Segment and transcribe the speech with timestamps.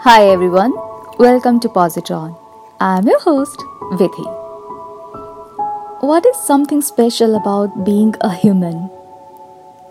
[0.00, 0.72] Hi everyone,
[1.18, 2.36] welcome to Positron.
[2.80, 3.56] I'm your host,
[3.92, 4.24] Vidhi.
[6.00, 8.90] What is something special about being a human?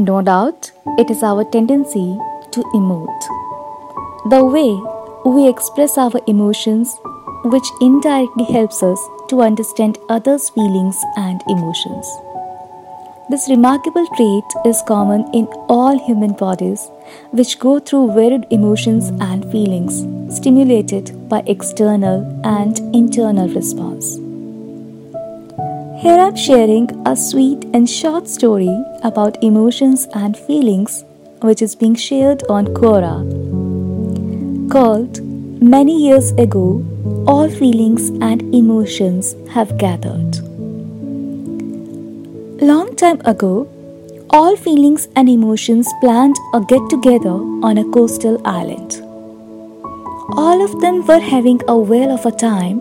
[0.00, 2.18] No doubt, it is our tendency
[2.50, 3.22] to emote.
[4.28, 4.72] The way
[5.30, 6.98] we express our emotions,
[7.44, 8.98] which indirectly helps us
[9.28, 12.10] to understand others' feelings and emotions.
[13.30, 16.90] This remarkable trait is common in all human bodies,
[17.30, 20.04] which go through varied emotions and feelings,
[20.36, 24.16] stimulated by external and internal response.
[26.02, 31.04] Here I'm sharing a sweet and short story about emotions and feelings,
[31.42, 33.22] which is being shared on Quora.
[34.70, 35.20] Called
[35.62, 36.84] Many Years Ago,
[37.28, 40.38] All Feelings and Emotions Have Gathered.
[42.60, 43.71] Long time ago,
[44.32, 47.34] all feelings and emotions planned a get together
[47.68, 49.00] on a coastal island.
[50.42, 52.78] All of them were having a whale of a time.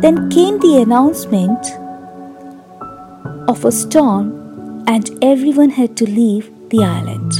[0.00, 1.72] Then came the announcement
[3.48, 7.32] of a storm, and everyone had to leave the island.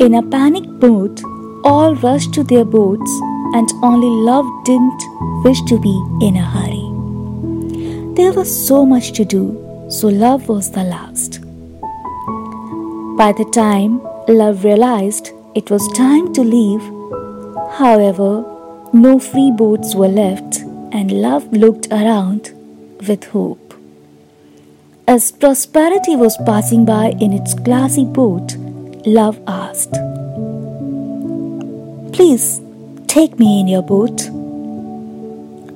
[0.00, 1.22] In a panic mood,
[1.62, 3.10] all rushed to their boats,
[3.54, 5.02] and only love didn't
[5.44, 6.86] wish to be in a hurry.
[8.14, 9.44] There was so much to do
[9.90, 11.49] so love was the last.
[13.20, 16.80] By the time love realized it was time to leave,
[17.76, 18.30] however,
[18.94, 22.50] no free boats were left, and love looked around
[23.06, 23.74] with hope.
[25.06, 28.56] As prosperity was passing by in its glassy boat,
[29.04, 29.92] love asked,
[32.16, 32.62] Please
[33.06, 34.30] take me in your boat.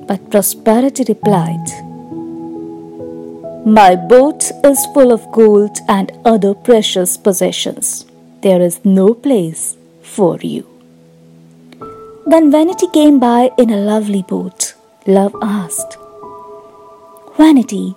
[0.07, 1.84] But prosperity replied,
[3.65, 8.05] my boat is full of gold and other precious possessions.
[8.41, 10.67] There is no place for you.
[12.27, 14.75] Then Vanity came by in a lovely boat.
[15.07, 15.97] Love asked,
[17.37, 17.95] Vanity,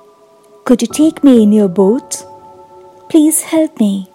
[0.65, 2.25] could you take me in your boat?
[3.11, 4.09] Please help me.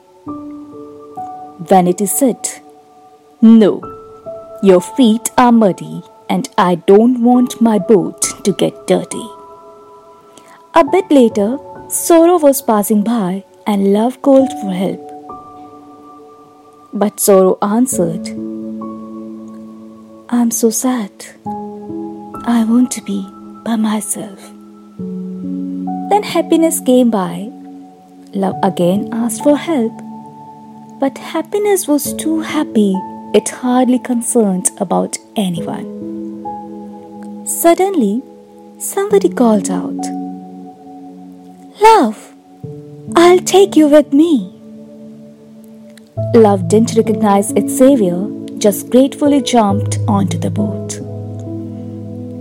[1.59, 2.49] Vanity said,
[3.43, 3.79] No,
[4.63, 9.42] your feet are muddy and I don't want my boat to get dirty.
[10.75, 15.01] A bit later, Sorrow was passing by and Love called for help.
[16.91, 18.27] But Sorrow answered,
[20.29, 21.11] I'm so sad.
[21.45, 23.21] I want to be
[23.63, 24.39] by myself.
[26.09, 27.51] Then happiness came by.
[28.33, 29.93] Love again asked for help.
[30.99, 32.95] But happiness was too happy,
[33.35, 35.85] it hardly concerned about anyone.
[37.45, 38.23] Suddenly,
[38.79, 40.22] somebody called out,
[41.81, 42.33] Love,
[43.15, 44.53] I'll take you with me.
[46.35, 48.27] Love didn't recognize its savior,
[48.59, 50.99] just gratefully jumped onto the boat.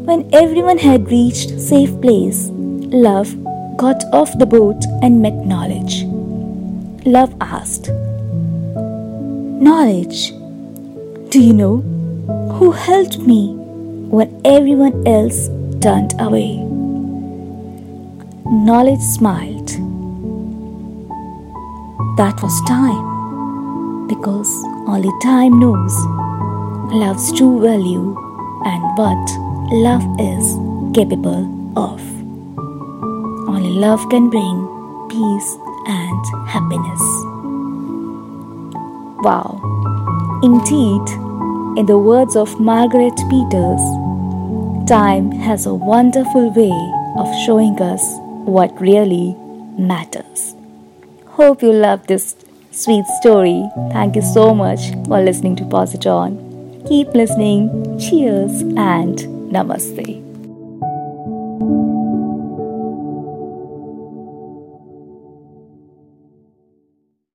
[0.06, 3.34] When everyone had reached safe place, Love
[3.78, 6.04] got off the boat and met Knowledge.
[7.06, 7.88] Love asked,
[9.62, 10.32] Knowledge,
[11.30, 11.80] do you know
[12.58, 13.54] who helped me
[14.10, 15.48] when everyone else
[15.80, 16.71] turned away?
[18.52, 19.68] Knowledge smiled.
[22.18, 24.52] That was time, because
[24.86, 25.94] only time knows
[26.92, 28.14] love's true value
[28.66, 29.24] and what
[29.72, 30.52] love is
[30.94, 31.48] capable
[31.78, 31.98] of.
[33.48, 34.68] Only love can bring
[35.08, 37.00] peace and happiness.
[39.24, 39.60] Wow!
[40.42, 41.08] Indeed,
[41.78, 43.80] in the words of Margaret Peters,
[44.86, 49.34] time has a wonderful way of showing us what really
[49.78, 50.54] matters.
[51.26, 52.36] Hope you love this
[52.70, 53.62] sweet story.
[53.92, 56.86] Thank you so much for listening to Positron.
[56.88, 57.98] Keep listening.
[57.98, 59.18] Cheers and
[59.52, 60.31] namaste.